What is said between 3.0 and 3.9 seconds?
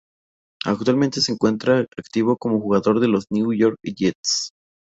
de los New York